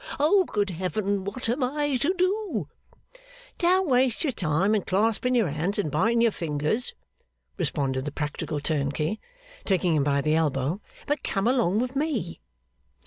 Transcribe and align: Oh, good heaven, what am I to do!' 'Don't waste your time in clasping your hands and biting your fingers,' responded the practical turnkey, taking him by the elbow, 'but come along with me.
Oh, 0.19 0.45
good 0.45 0.71
heaven, 0.71 1.23
what 1.25 1.47
am 1.47 1.61
I 1.63 1.95
to 1.97 2.11
do!' 2.15 2.67
'Don't 3.59 3.87
waste 3.87 4.23
your 4.23 4.31
time 4.31 4.73
in 4.73 4.81
clasping 4.81 5.35
your 5.35 5.49
hands 5.49 5.77
and 5.77 5.91
biting 5.91 6.21
your 6.21 6.31
fingers,' 6.31 6.95
responded 7.55 8.05
the 8.05 8.11
practical 8.11 8.59
turnkey, 8.59 9.19
taking 9.63 9.93
him 9.93 10.03
by 10.03 10.21
the 10.21 10.33
elbow, 10.33 10.81
'but 11.05 11.21
come 11.21 11.47
along 11.47 11.81
with 11.81 11.95
me. 11.95 12.41